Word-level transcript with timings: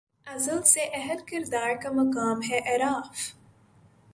ازل 0.27 0.61
سے 0.63 0.83
اہل 0.93 1.19
خرد 1.27 1.53
کا 1.83 1.89
مقام 1.91 2.37
ہے 2.49 2.59
اعراف 2.65 3.21